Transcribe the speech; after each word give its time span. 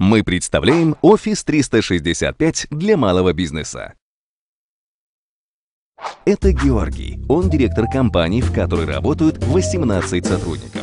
Мы 0.00 0.22
представляем 0.22 0.94
Office 1.02 1.42
365 1.44 2.68
для 2.70 2.96
малого 2.96 3.32
бизнеса. 3.32 3.94
Это 6.24 6.52
Георгий. 6.52 7.18
Он 7.28 7.50
директор 7.50 7.86
компании, 7.90 8.40
в 8.40 8.52
которой 8.52 8.86
работают 8.86 9.38
18 9.38 10.24
сотрудников. 10.24 10.77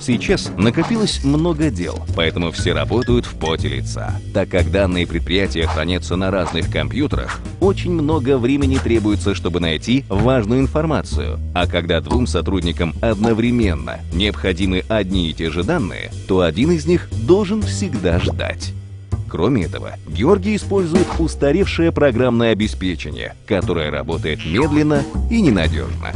Сейчас 0.00 0.50
накопилось 0.56 1.24
много 1.24 1.70
дел, 1.70 1.98
поэтому 2.14 2.50
все 2.52 2.72
работают 2.72 3.26
в 3.26 3.34
поте 3.34 3.68
лица. 3.68 4.20
Так 4.32 4.48
как 4.48 4.70
данные 4.70 5.06
предприятия 5.06 5.66
хранятся 5.66 6.16
на 6.16 6.30
разных 6.30 6.70
компьютерах, 6.70 7.40
очень 7.60 7.92
много 7.92 8.38
времени 8.38 8.78
требуется, 8.78 9.34
чтобы 9.34 9.60
найти 9.60 10.04
важную 10.08 10.60
информацию. 10.60 11.38
А 11.54 11.66
когда 11.66 12.00
двум 12.00 12.26
сотрудникам 12.26 12.94
одновременно 13.00 14.00
необходимы 14.12 14.84
одни 14.88 15.30
и 15.30 15.34
те 15.34 15.50
же 15.50 15.64
данные, 15.64 16.10
то 16.26 16.40
один 16.40 16.72
из 16.72 16.86
них 16.86 17.08
должен 17.26 17.62
всегда 17.62 18.18
ждать. 18.18 18.72
Кроме 19.28 19.64
этого, 19.64 19.92
Георгий 20.08 20.56
использует 20.56 21.06
устаревшее 21.18 21.92
программное 21.92 22.52
обеспечение, 22.52 23.34
которое 23.46 23.90
работает 23.90 24.44
медленно 24.44 25.04
и 25.30 25.42
ненадежно. 25.42 26.12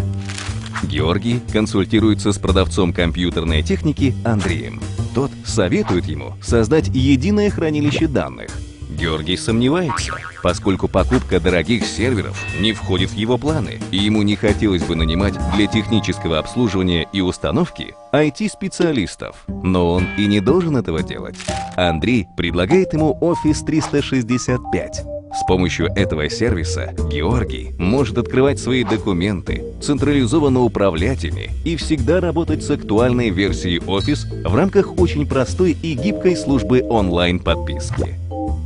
Георгий 0.83 1.41
консультируется 1.53 2.33
с 2.33 2.39
продавцом 2.39 2.93
компьютерной 2.93 3.63
техники 3.63 4.15
Андреем. 4.25 4.81
Тот 5.15 5.31
советует 5.45 6.07
ему 6.07 6.35
создать 6.43 6.89
единое 6.89 7.51
хранилище 7.51 8.09
данных. 8.09 8.51
Георгий 8.91 9.37
сомневается, 9.37 10.13
поскольку 10.43 10.87
покупка 10.87 11.41
дорогих 11.41 11.87
серверов 11.87 12.39
не 12.61 12.73
входит 12.73 13.11
в 13.11 13.17
его 13.17 13.39
планы, 13.39 13.81
и 13.91 13.97
ему 13.97 14.23
не 14.23 14.37
хотелось 14.37 14.83
бы 14.83 14.95
нанимать 14.95 15.35
для 15.57 15.67
технического 15.67 16.39
обслуживания 16.39 17.09
и 17.13 17.21
установки 17.21 17.95
IT-специалистов. 18.13 19.45
Но 19.49 19.93
он 19.93 20.07
и 20.19 20.27
не 20.27 20.41
должен 20.41 20.77
этого 20.77 21.03
делать. 21.03 21.37
Андрей 21.77 22.29
предлагает 22.37 22.93
ему 22.93 23.19
Office 23.21 23.65
365, 23.65 25.05
с 25.35 25.45
помощью 25.45 25.87
этого 25.97 26.29
сервиса 26.29 26.95
Георгий 27.11 27.75
может 27.79 28.19
открывать 28.19 28.59
свои 28.59 28.85
документы, 28.85 29.65
централизованно 29.81 30.61
управлять 30.61 31.25
ими 31.25 31.51
и 31.65 31.77
всегда 31.77 32.21
работать 32.21 32.63
с 32.63 32.71
актуальной 32.71 33.31
версией 33.31 33.79
Office 33.79 34.49
в 34.49 34.55
рамках 34.55 34.99
очень 34.99 35.27
простой 35.27 35.77
и 35.83 35.95
гибкой 35.95 36.37
службы 36.37 36.83
онлайн-подписки. 36.83 38.22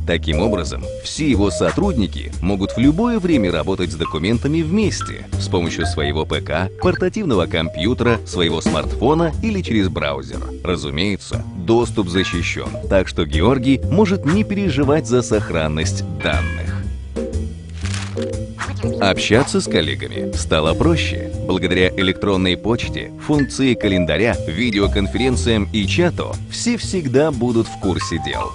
Таким 0.07 0.39
образом, 0.39 0.83
все 1.03 1.29
его 1.29 1.51
сотрудники 1.51 2.31
могут 2.41 2.71
в 2.71 2.77
любое 2.77 3.19
время 3.19 3.51
работать 3.51 3.91
с 3.91 3.95
документами 3.95 4.61
вместе 4.61 5.27
с 5.37 5.49
помощью 5.49 5.85
своего 5.85 6.25
ПК, 6.25 6.71
портативного 6.81 7.45
компьютера, 7.45 8.17
своего 8.25 8.61
смартфона 8.61 9.33
или 9.43 9.61
через 9.61 9.89
браузер. 9.89 10.39
Разумеется, 10.63 11.43
доступ 11.57 12.07
защищен, 12.07 12.69
так 12.89 13.09
что 13.09 13.25
Георгий 13.25 13.81
может 13.91 14.25
не 14.25 14.45
переживать 14.45 15.07
за 15.07 15.21
сохранность 15.21 16.05
данных. 16.23 16.73
Общаться 19.01 19.59
с 19.59 19.65
коллегами 19.65 20.31
стало 20.37 20.73
проще. 20.73 21.31
Благодаря 21.45 21.89
электронной 21.89 22.55
почте, 22.55 23.11
функции 23.25 23.73
календаря, 23.73 24.37
видеоконференциям 24.47 25.67
и 25.73 25.85
чату 25.85 26.33
все 26.49 26.77
всегда 26.77 27.31
будут 27.31 27.67
в 27.67 27.79
курсе 27.81 28.21
дел. 28.25 28.53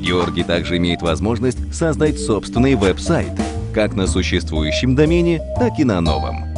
Георгий 0.00 0.42
также 0.42 0.78
имеет 0.78 1.02
возможность 1.02 1.74
создать 1.74 2.18
собственный 2.18 2.74
веб-сайт, 2.74 3.32
как 3.74 3.94
на 3.94 4.06
существующем 4.06 4.94
домене, 4.94 5.40
так 5.58 5.78
и 5.78 5.84
на 5.84 6.00
новом. 6.00 6.50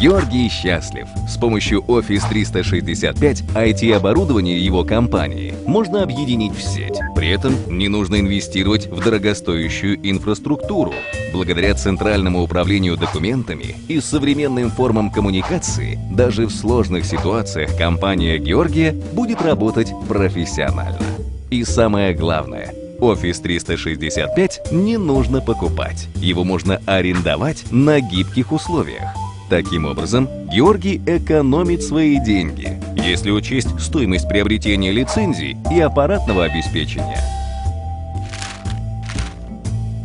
Георгий 0.00 0.48
счастлив. 0.48 1.06
С 1.28 1.36
помощью 1.36 1.82
Office 1.82 2.26
365 2.26 3.42
IT-оборудование 3.54 4.58
его 4.58 4.82
компании 4.82 5.52
можно 5.66 6.02
объединить 6.02 6.54
в 6.54 6.62
сеть. 6.62 6.98
При 7.14 7.28
этом 7.28 7.54
не 7.68 7.88
нужно 7.88 8.18
инвестировать 8.18 8.86
в 8.86 9.04
дорогостоящую 9.04 9.98
инфраструктуру. 10.02 10.94
Благодаря 11.34 11.74
центральному 11.74 12.42
управлению 12.42 12.96
документами 12.96 13.76
и 13.88 14.00
современным 14.00 14.70
формам 14.70 15.10
коммуникации, 15.10 15.98
даже 16.10 16.46
в 16.46 16.50
сложных 16.50 17.04
ситуациях 17.04 17.76
компания 17.76 18.38
Георгия 18.38 18.92
будет 19.12 19.42
работать 19.42 19.92
профессионально. 20.08 21.09
И 21.50 21.64
самое 21.64 22.14
главное, 22.14 22.72
Office 23.00 23.42
365 23.42 24.70
не 24.70 24.96
нужно 24.96 25.40
покупать. 25.40 26.06
Его 26.16 26.44
можно 26.44 26.80
арендовать 26.86 27.64
на 27.72 27.98
гибких 28.00 28.52
условиях. 28.52 29.02
Таким 29.48 29.84
образом, 29.84 30.28
Георгий 30.48 31.02
экономит 31.04 31.82
свои 31.82 32.20
деньги, 32.20 32.80
если 32.94 33.32
учесть 33.32 33.80
стоимость 33.80 34.28
приобретения 34.28 34.92
лицензий 34.92 35.56
и 35.72 35.80
аппаратного 35.80 36.44
обеспечения. 36.44 37.39